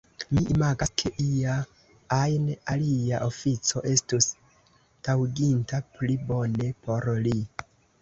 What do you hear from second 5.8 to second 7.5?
pli bone por li.